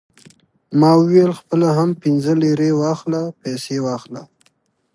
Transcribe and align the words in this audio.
ما 0.79 0.91
وویل: 1.01 1.31
خپله 1.39 1.67
هم 1.77 1.89
پنځه 2.01 2.33
لېرې 2.43 2.69
واخله، 2.81 3.21
پیسې 3.41 3.77
واخله. 3.85 4.23